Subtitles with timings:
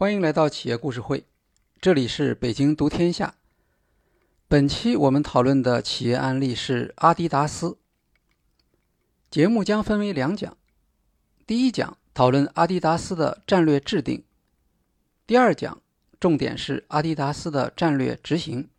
[0.00, 1.24] 欢迎来到企业故事会，
[1.80, 3.34] 这里是北京读天下。
[4.46, 7.78] 本期我们讨论的企业案例是阿迪达斯。
[9.28, 10.56] 节目将分为两讲，
[11.48, 14.22] 第一讲讨论阿迪达斯的战略制定，
[15.26, 15.82] 第二讲
[16.20, 18.70] 重点是阿迪达斯的战略执行。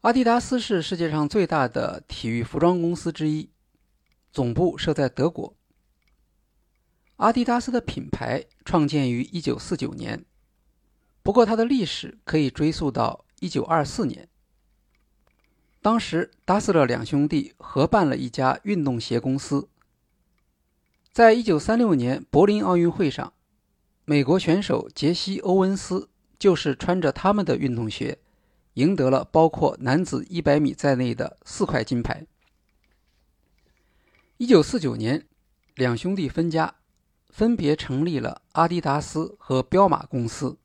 [0.00, 3.48] 阿迪达斯是世界上最大的体育服装公司之一，
[4.32, 5.54] 总部设在德国。
[7.18, 10.24] 阿迪达斯的品牌创建于1949年，
[11.24, 14.28] 不过它的历史可以追溯到1924年。
[15.82, 19.68] 当时，达斯勒两兄弟合办了一家运动鞋公司。
[21.12, 23.32] 在1936年柏林奥运会上，
[24.04, 28.18] 美国选手杰西·欧文斯就是穿着他们的运动鞋，
[28.74, 32.24] 赢得了包括男子100米在内的四块金牌。
[34.38, 35.26] 1949年，
[35.74, 36.76] 两兄弟分家。
[37.28, 40.58] 分别成立了阿迪达斯和彪马公司，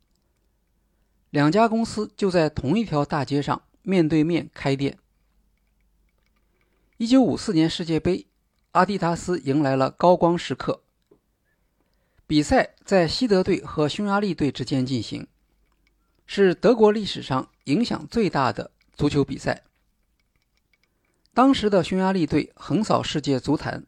[1.30, 4.98] 两家公司就在同一条大街上面对面开店。
[6.98, 8.28] 一九五四年世界杯，
[8.72, 10.82] 阿迪达斯迎来了高光时刻。
[12.26, 15.28] 比赛在西德队和匈牙利队之间进行，
[16.26, 19.64] 是德国历史上影响最大的足球比赛。
[21.34, 23.86] 当时的匈牙利队横扫世界足坛。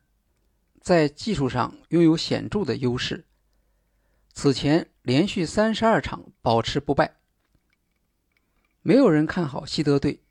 [0.85, 3.25] 在技术上拥有显著的优势，
[4.33, 7.17] 此前连续三十二场保持不败。
[8.83, 10.21] 没有人看好西德队，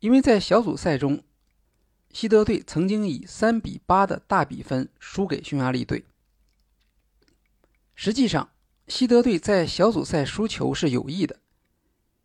[0.00, 1.22] 因为在小组赛中，
[2.10, 6.04] 西德队曾经以三比八的大比分输给匈牙利队。
[7.94, 8.50] 实际上，
[8.88, 11.38] 西德队在小组赛输球是有意的，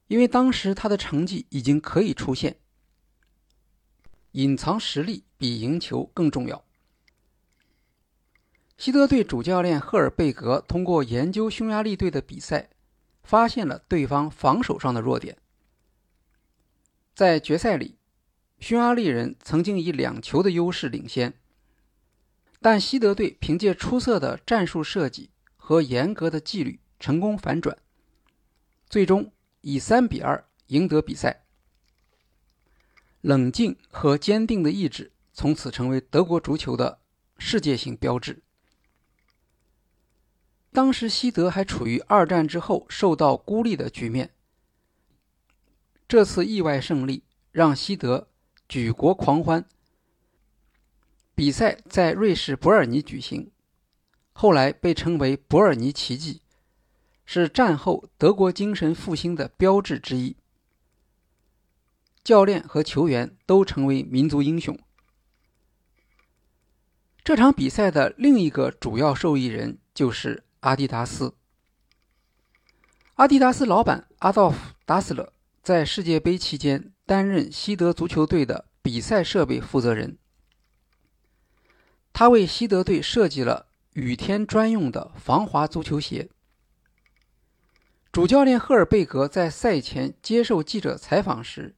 [0.08, 2.58] 因为当时他的成绩已经可以出现。
[4.32, 6.66] 隐藏实力比赢球更重要。
[8.80, 12.70] 西德队主教练赫尔贝格通过研究匈牙利队的比赛，
[13.24, 15.38] 发现了对方防守上的弱点。
[17.14, 17.98] 在决赛里，
[18.58, 21.34] 匈牙利人曾经以两球的优势领先，
[22.62, 27.78] 但西德队凭借出色的战术设计和严格的纪律成功反转，
[28.90, 31.44] 最终以三比二赢得比赛。
[33.20, 37.02] 冷静和坚定的意志从此成为德国足球的
[37.38, 38.42] 世界性标志。
[40.72, 44.32] 当时西德还处于二战之后受到孤立的局面，
[46.08, 48.28] 这次意外胜利让西德
[48.68, 49.66] 举国狂欢。
[51.34, 53.52] 比赛在瑞士伯尔尼举行，
[54.32, 56.44] 后来被称为“伯尔尼奇迹”，
[57.26, 60.36] 是战后德国精神复兴的标志之一。
[62.24, 64.78] 教练和球员都成为民族英雄。
[67.24, 70.44] 这场比赛的另一个主要受益人就是。
[70.62, 71.36] 阿迪达斯，
[73.14, 75.32] 阿迪达斯老板阿道夫·达斯勒
[75.64, 80.18] 在世界杯期间担任西德足球队的比赛设备负责人。
[82.12, 86.30] 他为西德队设计了雨天专用的防滑足球鞋。
[88.12, 91.74] 主教练赫尔贝格在赛前接受记者采访时，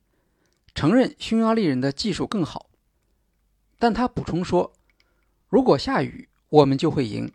[0.74, 2.72] 承认匈牙利人的技术更好，
[3.78, 4.74] 但他补充说
[5.50, 7.32] ：“如果下雨，我们就会赢。”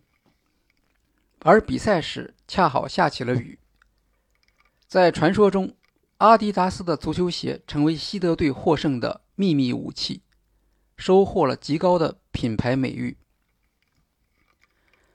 [1.41, 3.59] 而比赛时恰好下起了雨。
[4.87, 5.77] 在传说中，
[6.19, 10.23] 阿迪达斯的足球鞋成为西德队获胜的秘密武器，
[10.97, 13.17] 收获了极高的品牌美誉。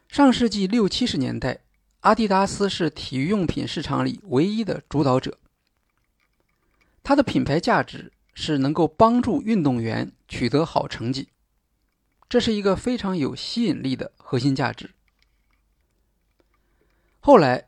[0.08, 1.62] 上世纪六七十年代，
[2.02, 5.38] 阿迪达斯是体育用品市场里唯一的主导者。
[7.02, 11.30] 它的品牌价值是能够帮助运动员取得好成绩，
[12.30, 14.92] 这是一个非常有吸引力的核心价值。
[17.24, 17.68] 后来，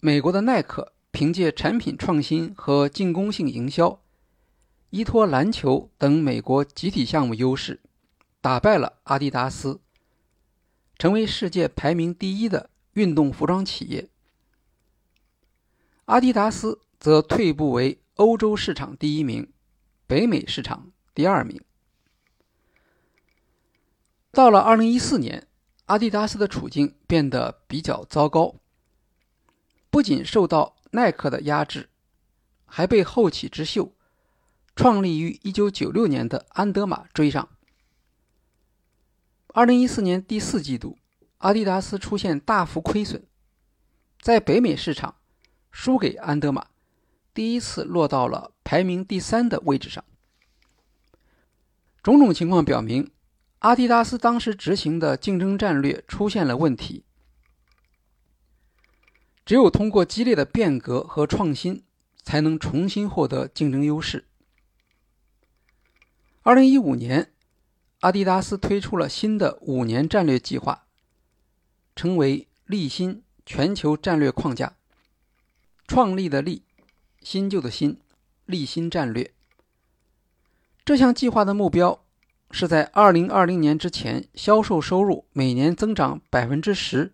[0.00, 4.02] 美国的耐克凭借产品创新和进攻性营销，
[4.90, 7.80] 依托篮球等美国集体项目优势，
[8.40, 9.80] 打败了阿迪达斯，
[10.98, 14.08] 成为世界排名第一的运动服装企业。
[16.06, 19.52] 阿迪达斯则退步为欧洲市场第一名，
[20.08, 21.60] 北美市场第二名。
[24.32, 25.46] 到了二零一四年。
[25.86, 28.56] 阿迪达斯的处境变得比较糟糕，
[29.90, 31.88] 不仅受到耐克的压制，
[32.64, 33.92] 还被后起之秀、
[34.74, 37.48] 创立于1996年的安德玛追上。
[39.48, 40.98] 2014年第四季度，
[41.38, 43.24] 阿迪达斯出现大幅亏损，
[44.20, 45.16] 在北美市场
[45.70, 46.66] 输给安德玛，
[47.32, 50.04] 第一次落到了排名第三的位置上。
[52.02, 53.10] 种种情况表明。
[53.60, 57.05] 阿迪达斯当时执行的竞争战略出现了问题。
[59.46, 61.84] 只有通过激烈的变革和创新，
[62.24, 64.24] 才能重新获得竞争优势。
[66.42, 67.30] 二零一五年，
[68.00, 70.86] 阿迪达斯推出了新的五年战略计划，
[71.94, 74.74] 称为“立新全球战略框架”。
[75.86, 76.64] 创立的立，
[77.22, 78.00] 新旧的新，
[78.46, 79.32] 立新战略。
[80.84, 82.04] 这项计划的目标
[82.50, 87.12] 是在二零二零年之前，销售收入每年增长百分之十，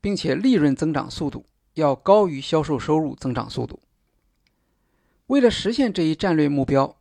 [0.00, 3.80] 并且利润增长速度要高于销售收入增长速度。
[5.26, 6.98] 为了实现这一战略目标，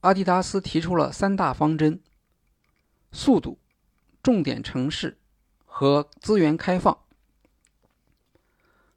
[0.00, 2.00] 阿迪达斯提出了三大方针：
[3.12, 3.58] 速度、
[4.22, 5.18] 重点城市
[5.64, 6.98] 和资源开放。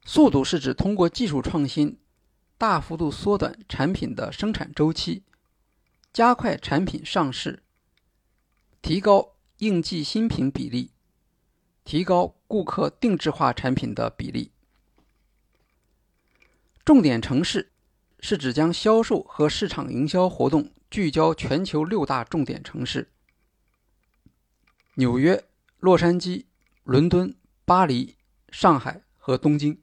[0.04, 1.98] 速度是指通过技术创新，
[2.58, 5.24] 大幅度缩短产品的生产周期，
[6.12, 7.62] 加快产品上市，
[8.82, 10.90] 提高应季新品比例，
[11.86, 14.50] 提高顾客定制化产品的比例。
[16.84, 17.72] 重点城市
[18.20, 20.70] 是指将销售和市场营销活动。
[20.88, 23.10] 聚焦全球六大重点城市：
[24.94, 25.44] 纽约、
[25.80, 26.44] 洛杉矶、
[26.84, 27.34] 伦敦、
[27.64, 28.14] 巴黎、
[28.50, 29.82] 上海和东京。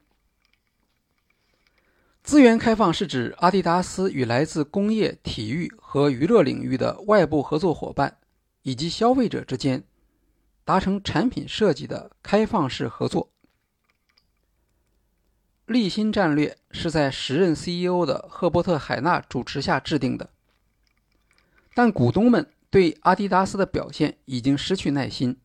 [2.24, 8.18] 资源开放是指阿迪达斯与来自工业、体育和娱乐领域的外部合作伙伴
[8.62, 9.84] 以及消费者之间
[10.66, 13.30] 达成产品设计的开放式合作。
[15.66, 20.30] 立新战略是在时任 CEO 的赫伯特·海纳主持下制定的。
[21.74, 25.38] 但股东们对阿迪达斯的表现已经失去耐心。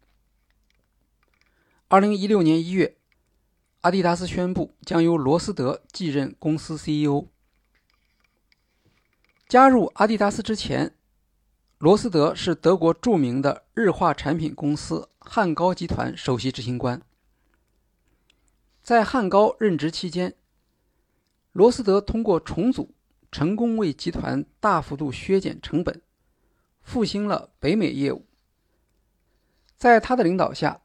[1.87, 2.97] 二零一六年一月，
[3.81, 7.29] 阿迪达斯宣布将由罗斯德继任公司 CEO。
[9.49, 10.95] 加入阿迪达斯之前，
[11.79, 17.01] 罗斯德是德国著名的日化产品公司汉高集团首席执行官。
[18.83, 20.35] 在汉高任职期间，
[21.53, 22.97] 罗斯德通过重组，
[23.31, 26.03] 成功为集团大幅度削减成本。
[26.83, 28.27] 复兴了北美业务。
[29.77, 30.81] 在他的领导下，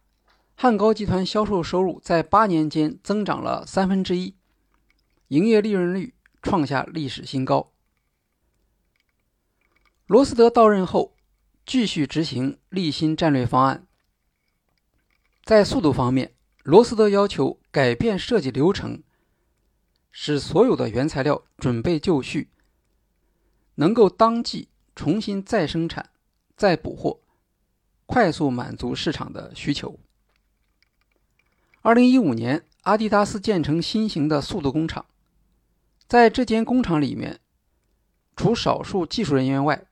[0.54, 4.36] 汉高集团销售收入在八年间增长了三分之一，
[5.30, 6.14] 营业利润率
[6.44, 7.73] 创下历史新高。
[10.08, 11.16] 罗斯德到任后，
[11.66, 13.88] 继续执行立新战略方案。
[15.44, 16.34] 在速度方面，
[16.64, 19.02] 罗斯德要求改变设计流程，
[20.12, 22.50] 使所有的原材料准备就绪，
[23.76, 24.70] 能够当季。
[24.96, 26.12] 重新再生产、
[26.56, 27.22] 再补货，
[28.06, 30.00] 快速满足市场的需求。
[31.82, 35.08] 二零一五年，阿迪达斯建成新型的速度工厂，
[36.08, 37.40] 在这间工厂里面，
[38.36, 39.88] 除少数技术人员外，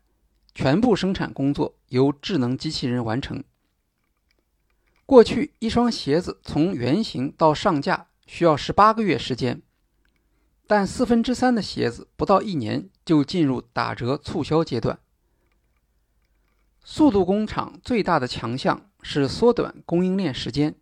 [0.54, 3.44] 全部生产工作由智能机器人完成。
[5.06, 9.62] 过去，一双鞋子从原型到上架需要十八个月时间。
[10.68, 15.00] 但四分之三的鞋子不到一年就进入打折促销阶段。
[16.82, 20.76] 速度工厂最大的强项是缩短供应链时间。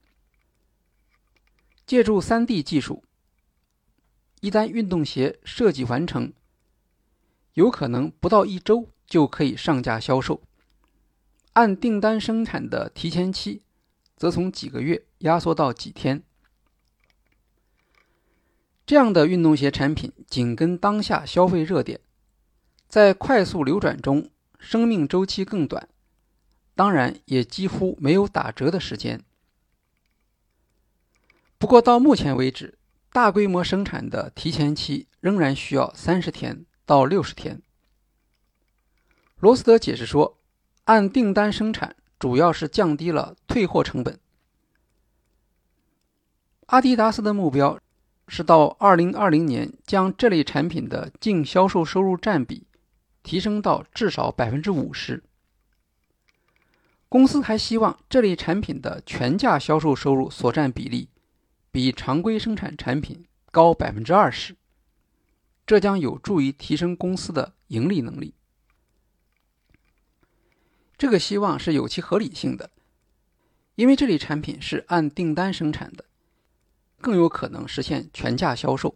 [1.88, 3.04] 借助 3D 技术，
[4.42, 6.31] 一单运动鞋设计完成，
[7.54, 10.42] 有可能不到一周就可以上架销售。
[11.54, 13.64] 按订单生产的提前期，
[14.16, 16.24] 则从几个月压缩到几天。
[18.86, 22.00] 这样的运动鞋产品紧跟当下消费热点，
[22.88, 25.90] 在快速流转中，生命周期更短，
[26.76, 29.22] 当然也几乎没有打折的时间。
[31.57, 32.80] 不过到目前为止，
[33.12, 37.62] 大规模生产的提前期仍然需要三十天到六十天。
[39.40, 40.38] 罗斯德解释说，
[40.86, 44.19] 按订单生产主要是降低了退货成本。
[46.68, 47.80] 阿迪达斯的目标。
[48.31, 52.68] 是到二零二零年将这类产品的净销售收入占比
[53.24, 55.24] 提升到至少百分之五十。
[57.10, 61.10] 公司还希望这类产品的全价销售收入所占比例
[61.72, 64.56] 比常规生产产品高百分之二十，
[65.66, 68.36] 这将有助于提升公司的盈利能力。
[71.00, 72.70] 这个希望是有其合理性的，
[73.76, 76.06] 因为这类产品是按订单生产的。
[77.02, 78.94] 更有可能实现全价销售。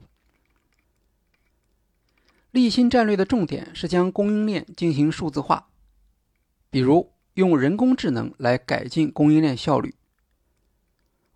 [2.52, 5.70] 立新战略的重点是将供应链进行数字化，
[6.70, 9.96] 比如用人工智能来改进供应链效率。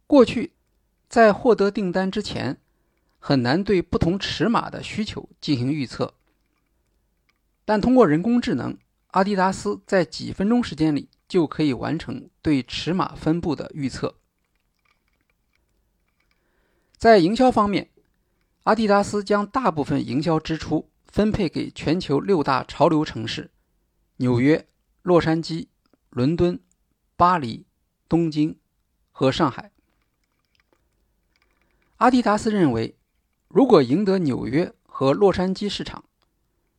[0.06, 0.52] 过去，
[1.08, 2.58] 在获得订单之前，
[3.18, 6.14] 很难对不同尺码的需求进行预测，
[7.64, 8.78] 但通过人工智能，
[9.18, 14.20] 阿迪达斯在几分钟时间里就可以完成对尺码分布的预测。
[16.96, 17.90] 在营销方面，
[18.66, 23.50] 阿迪达斯将大部分营销支出分配给全球六大潮流城市：
[24.18, 24.68] 纽约、
[25.02, 25.70] 洛杉矶、
[26.12, 26.60] 伦敦、
[27.16, 27.66] 巴黎、
[28.08, 28.60] 东京
[29.12, 29.72] 和上海。
[31.96, 32.96] 阿迪达斯认为，
[33.48, 36.04] 如果赢得纽约和洛杉矶市场，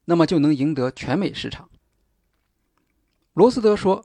[0.05, 1.69] 那么就能赢得全美市场。
[3.39, 4.05] 罗斯德说：“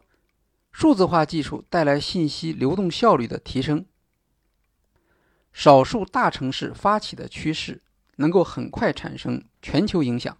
[0.71, 3.83] 数字化技术带来信息流动效率的提升，
[5.51, 7.81] 少数大城市发起的趋势
[8.17, 10.37] 能够很快产生全球影响。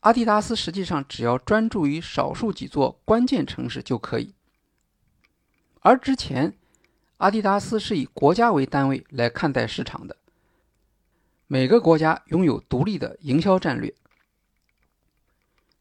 [0.00, 4.32] 阿迪达斯实际上只要专注于少数几座关键城市就可以，
[5.80, 6.56] 而之前。”
[7.18, 10.16] 阿迪达斯是以国家为单位来看待市场的，
[11.46, 13.94] 每个国家拥有独立的营销战略。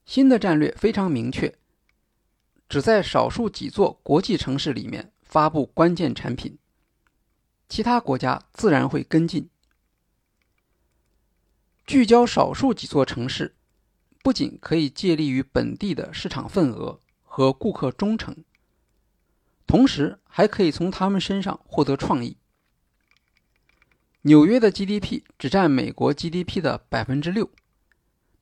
[0.05, 1.53] 新的战略非常明确，
[2.69, 6.57] 只在少数几座国际城市里面发布关键产品，
[7.67, 9.49] 其他国家自然会跟进。
[11.85, 13.55] 聚焦少数几座城市，
[14.23, 18.35] 不仅可以借力于本地的市场份额和顾客忠诚。
[19.67, 22.37] 同时，还可以从他们身上获得创意。
[24.21, 27.49] 纽约的 GDP 只占美国 GDP 的百分之六，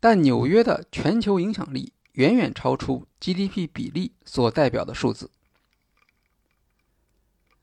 [0.04, 5.32] 但纽约的全球影响力远远超出 GDP 比例所代表的数字。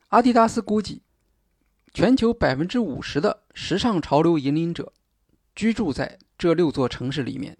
[0.08, 1.02] 阿迪达斯估计，
[1.92, 4.94] 全球百分之五十的时尚潮流引领者
[5.54, 7.58] 居住在这六座城市里面。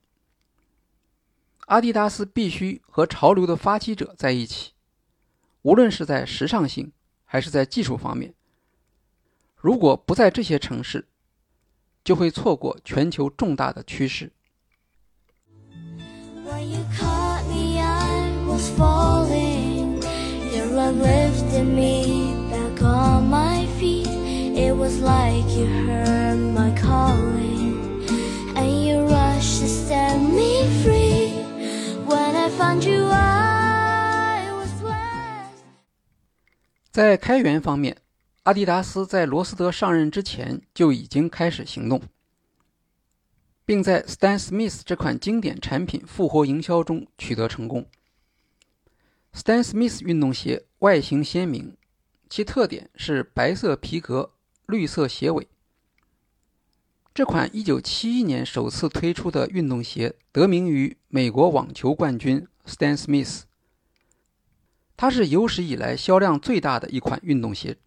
[1.67, 4.73] 阿迪达斯必须和潮流的发起者在一起。
[5.61, 6.91] 无论是在时尚性
[7.27, 8.33] 还是在技术方面，
[9.57, 11.07] 如果不在这些城市，
[12.03, 14.33] 就会错过全球重大的趋势。
[18.69, 20.03] Falling.
[20.53, 24.09] Your arm lifted me back on my feet.
[24.09, 28.05] It was like you heard my calling.
[28.57, 31.31] And you rushed to set me free.
[32.07, 35.65] When i found you i was west
[36.91, 37.97] 在开源方面，
[38.43, 42.03] 阿迪达斯在罗斯德上任之前就已经开始行动，
[43.65, 47.87] 并在 Stan Smith 这款经典产品复活营销中取得成功。
[49.33, 51.77] Stan Smith 运动鞋外形鲜明，
[52.29, 54.33] 其特点是白色皮革、
[54.67, 55.49] 绿色鞋尾。
[57.15, 63.43] 这款1971年首次推出的运动鞋得名于美国网球冠军 Stan Smith。
[64.97, 67.79] 它是有史以来销量最大的一款运动鞋，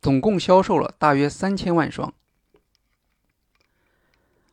[0.00, 2.14] 总共销售了大约三千万双。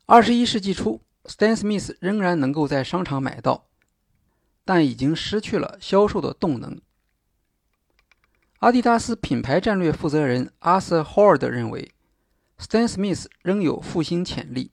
[0.05, 3.67] 二十一世纪初，Stan Smith 仍然能够在商场买到，
[4.65, 6.81] 但已经失去了销售的动能。
[8.59, 11.93] 阿迪达斯品牌战略负责人 Arthur Howard 认为
[12.59, 14.71] ，Stan Smith 仍有复兴潜力。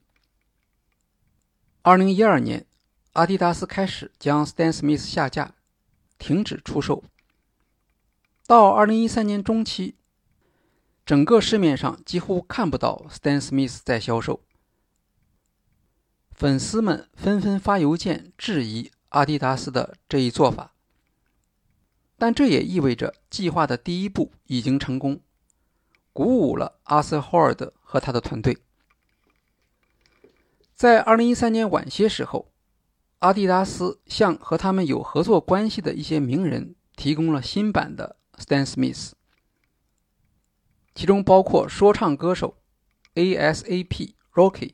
[1.82, 2.66] 二零一二年，
[3.12, 5.54] 阿迪达斯开始将 Stan Smith 下架。
[6.18, 7.02] 停止出售。
[8.46, 9.96] 到二零一三年中期，
[11.04, 14.40] 整个市面上几乎看不到 Stan Smith 在销售。
[16.30, 20.74] 粉丝们纷纷发邮件质疑阿迪达斯的这一做法，
[22.18, 25.20] 但这也意味着计划的第一步已经成功，
[26.12, 28.58] 鼓舞了阿瑟·霍尔德和他的团队。
[30.74, 32.48] 在二零一三年晚些时候。
[33.22, 39.12] 阿迪达斯向和他们有合作关系的一些名人提供了新版的 Stan Smith，
[40.92, 42.56] 其中包括说唱歌手
[43.14, 44.16] A.S.A.P.
[44.34, 44.72] Rocky、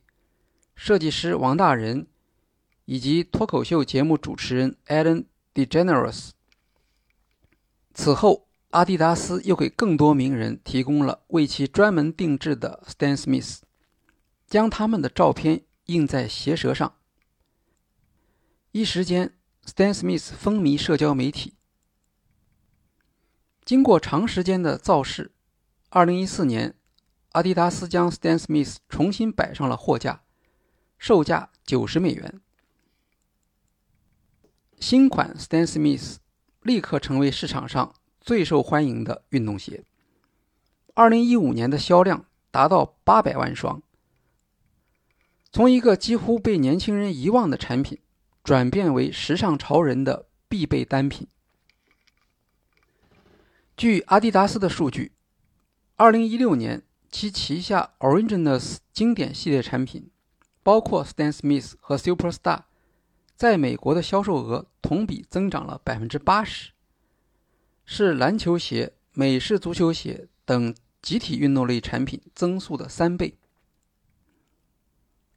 [0.75, 2.07] 设计师王大仁
[2.91, 6.31] 以及脱口秀节目主持人 Ellen DeGeneres。
[7.93, 13.59] 此后，阿迪达斯又给更多名人提供了为其专门定制的 Stan Smith，
[14.47, 16.95] 将他们的照片印在鞋舌上。
[18.73, 19.35] 一时间
[19.67, 21.53] ，Stan Smith 风靡社交媒体。
[23.67, 25.33] 经过长时间的造势，
[25.91, 26.75] 二零一四年，
[27.33, 30.23] 阿迪达斯将 Stan Smith 重新摆上了货架，
[30.97, 32.41] 售价九十美元。
[34.81, 36.17] 新款 Stan Smith
[36.63, 39.85] 立刻成为市场上最受欢迎的运动鞋。
[40.95, 43.83] 二零一五年的销量达到八百万双，
[45.53, 47.99] 从一个几乎被年轻人遗忘的产品。
[48.45, 51.27] 转变为时尚潮人的必备单品。
[53.77, 55.13] 据阿迪达斯的数据，
[55.97, 60.11] 二零一六年其旗下 Originals 经典系列产品，
[60.63, 62.63] 包括 Stan Smith 和 Superstar，
[63.39, 66.73] 在美国的销售额同比增长了百分之八十，
[67.85, 73.39] 是篮球鞋、美式足球鞋等集体运动类产品增速的三倍。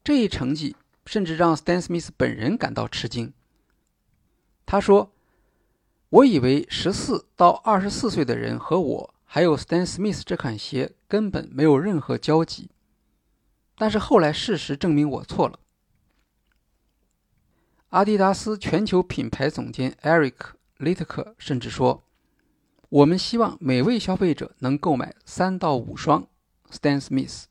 [0.03, 3.31] 这一成绩甚至让 Stan Smith 本人感到吃惊。
[4.65, 5.13] 他说
[6.09, 12.71] ：“我以为十四到二十四岁的人和我还有 Stan Smith 这款鞋根本没有任何交集，
[13.75, 15.59] 但是后来事实证明我错了。”
[17.91, 20.35] 阿迪达斯全球品牌总监 Eric
[20.79, 22.05] Littke 甚至说
[22.87, 26.25] ：“我们希望每位消费者能购买三到五双
[26.71, 27.43] Stan Smith。”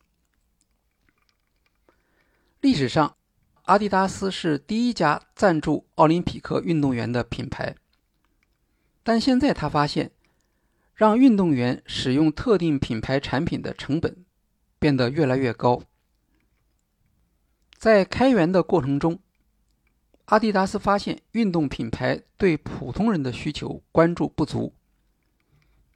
[2.63, 3.17] 历史上，
[3.65, 7.77] 阿迪达斯是第一家赞助奥林匹克运动员的品牌。
[9.03, 10.11] 但现在他发现，
[10.95, 14.25] 让运动员使用特定品牌产品的成本
[14.79, 15.83] 变得越来越高。
[17.77, 19.19] 在开源的过程中，
[20.31, 24.73] 阿迪达斯发现，运动品牌对普通人的需求关注不足。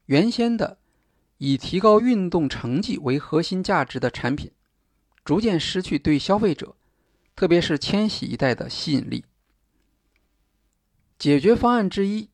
[0.07, 0.79] 原先的
[1.39, 4.51] 以提高运动成绩为核心价值的产品，
[5.25, 6.75] 逐渐失去对消费者，
[7.37, 9.25] 特别是千禧一代的吸引力。
[11.17, 12.29] 解决方案之一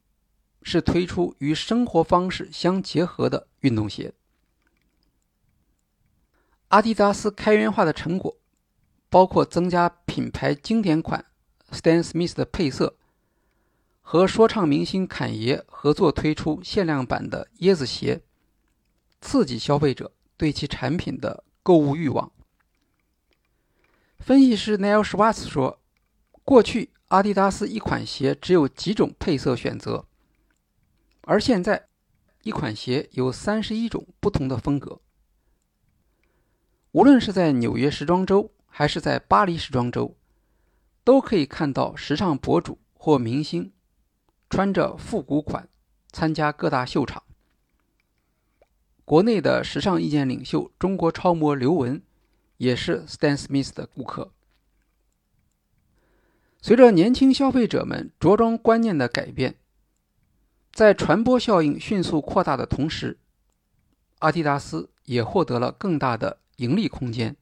[0.62, 4.14] 是推出与生活方式相结合的运动鞋。
[6.68, 8.38] 阿迪达斯开源化的成果
[9.10, 11.26] 包括增加品牌经典款。
[11.70, 12.96] Stan Smith 的配色
[14.00, 18.22] 和说唱明星侃爷合作推出限量版的椰子鞋，
[19.20, 22.32] 刺激消费者对其产品的购物欲望。
[24.18, 25.80] 分析师 Neil Schwartz 说
[26.44, 30.06] ：“过去阿迪达斯一款鞋只有几种配色选择，
[31.22, 31.88] 而现在
[32.42, 35.00] 一款鞋有三十一种不同的风格。
[36.92, 40.16] 无论是在纽约时装周还是在巴黎时装周。”
[41.10, 43.72] 都可以看到时尚博主或明星
[44.48, 45.68] 穿着复古款
[46.12, 47.24] 参加各大秀场。
[49.04, 52.00] 国内的时尚意见领袖中国超模刘雯
[52.58, 54.30] 也是 Stan Smith 的顾客。
[56.62, 59.56] 随着年轻消费者们着装观念的改变，
[60.72, 63.18] 在传播效应迅速扩大的同时，
[64.20, 67.36] 阿迪达斯也获得了更大的盈利空间。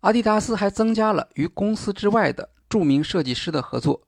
[0.00, 4.06] 阿迪达斯还增加了与公司之外的著名设计师的合作，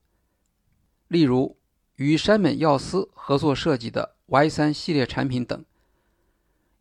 [1.08, 1.58] 例如
[1.96, 5.64] 与山本耀司合作设计的 Y3 系列产品等。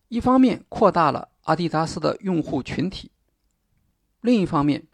[0.10, 3.10] 一方面扩大了阿迪达斯的用户群体，
[4.22, 4.86] 另一方面，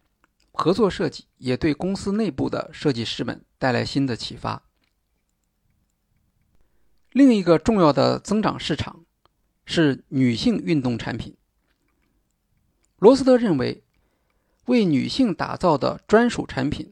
[0.53, 4.63] 合作设计也对公司内部的设计师们带来新的启发。
[7.11, 9.03] 另一个重要的增长市场
[9.65, 11.35] 是女性运动产品。
[12.99, 13.81] 罗斯德认为。
[14.65, 16.91] 为女性打造的专属产品，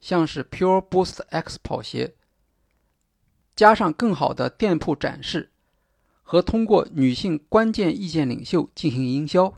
[0.00, 2.14] 像是 Pure Boost X 跑鞋，
[3.56, 5.50] 加上更好的店铺展示
[6.22, 9.54] 和通过女性关键意见领袖进行营销，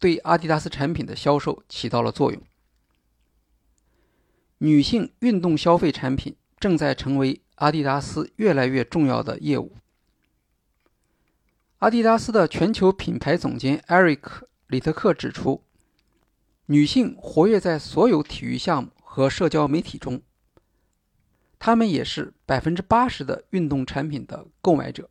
[0.00, 2.42] 对阿迪达斯产品的销售起到了作用。
[4.58, 9.76] 女性运动消费产品正在成为阿迪达斯越来越重要的业务。
[11.78, 15.62] 阿迪达斯的全球品牌总监艾瑞克·里特克指出。
[16.66, 20.22] 女性活跃在所有体育项目和社交媒体中，
[21.58, 25.10] 她们也是百分之八十的运动产品的购买者。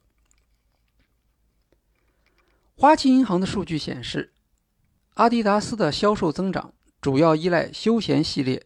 [2.75, 4.33] 花旗银行的数据显示，
[5.13, 8.65] 阿迪达斯的销售增长主要依赖休闲系列、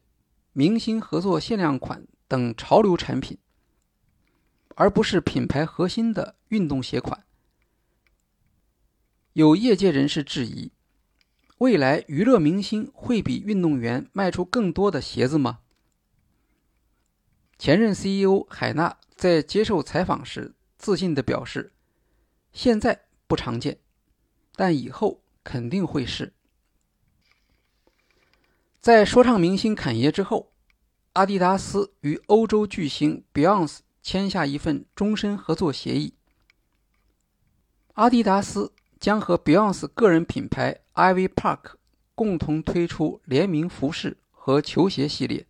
[0.54, 3.38] 明星合作限量款等潮流产品，
[4.76, 7.26] 而不是品牌核心的运动鞋款。
[9.34, 10.72] 有业界人士质疑。
[11.60, 15.60] 未来娱乐明星会比运动员卖出更多的鞋子吗？
[17.58, 21.72] 前任 CEO 海纳在接受采访时自信地表示
[22.54, 23.80] ：“现在不常见，
[24.56, 26.34] 但以后肯定会是。”
[28.80, 30.52] 在说唱明星坎爷之后，
[31.14, 36.14] 阿迪达斯与欧洲巨星 Beyonce 签下一份终身合作协议。
[37.94, 38.74] 阿迪达斯。
[39.00, 41.76] 将和 Beyonce 个人品牌 Ivy Park
[42.16, 45.46] 共同推出联名服饰和球鞋系列，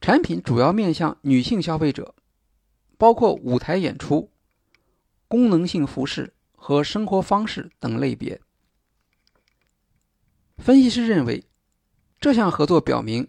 [0.00, 2.14] 产品主要面向女性消费者，
[2.96, 4.30] 包括舞台演出、
[5.26, 8.40] 功能性服饰和生活方式等类别。
[10.58, 11.44] 分析师认为，
[12.20, 13.28] 这项合作表明，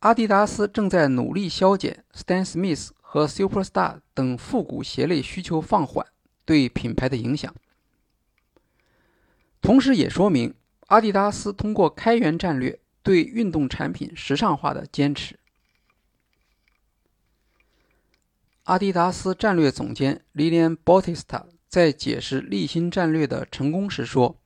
[0.00, 6.06] 阿迪达斯正在努力削减 Stan Smith 和 Superstar 等复古鞋类需求放缓
[6.44, 7.54] 对品牌的影响。
[9.60, 10.54] 同时，也说明
[10.86, 15.38] 阿迪达斯通过开源战略对运动产品时尚化的坚持。
[18.64, 24.36] 阿迪达斯战略总监 Lilian Bautista 在解释立新战略的成功时说：“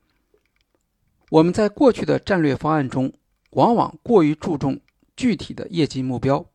[1.31, 3.13] 我们在过去的战略方案中，
[3.51, 4.81] 往往过于注重
[5.17, 6.47] 具体的业绩目标，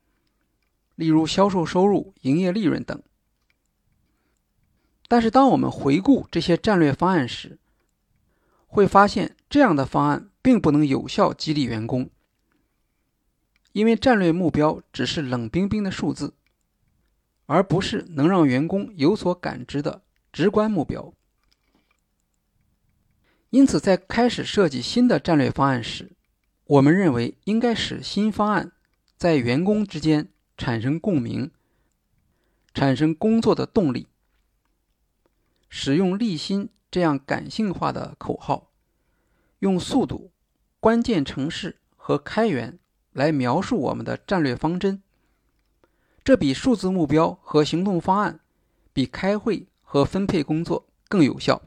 [0.96, 3.02] 例如销售收入、营业利润等。
[5.10, 7.60] 但是，当我们回顾这些战略方案时，
[8.78, 12.12] 会发现这样的方案并不能有效激励员工，
[13.72, 16.36] 因为战略目标只是冷冰冰的数字。”
[17.48, 21.12] 而不是能让员工有所感知的直观目标。
[23.50, 26.12] 因此，在开始设计新的战略方案时，
[26.66, 28.74] 我们认为应该使新方案
[29.16, 31.50] 在员工之间产生共鸣，
[32.76, 34.08] 产生工作的动力。
[35.68, 38.71] 使用“立新”这样感性化的口号，
[39.60, 40.32] 用速度、
[40.80, 42.80] 关键城市和开源
[43.12, 45.02] 来描述我们的战略方针。
[46.23, 48.39] 这比数字目标和行动方案，
[48.93, 51.62] 比开会和分配工作更有效。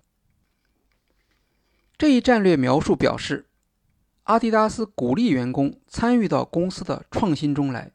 [1.97, 3.49] 这一战略描述表示，
[4.25, 7.93] 阿迪达斯鼓励员工参与到公司的创新中来，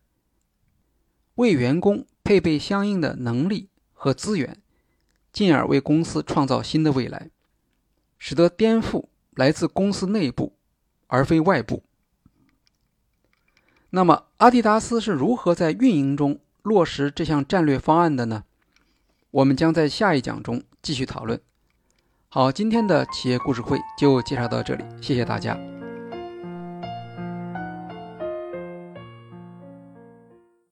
[1.35, 4.61] 为员工配备相应的能力和资源，
[5.35, 7.29] 进而为公司创造新的未来，
[8.17, 10.53] 使得颠覆来自公司内部，
[11.07, 11.83] 而非外部。
[13.89, 16.39] 那么，阿迪达斯是如何在运营中？
[16.63, 18.45] 落实这项战略方案的呢？
[19.31, 21.39] 我们将在下一讲中继续讨论。
[22.29, 25.74] 好，今天的企业故事会就介绍到这里，谢谢大家。